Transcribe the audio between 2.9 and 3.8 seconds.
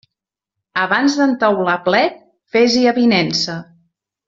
avinença.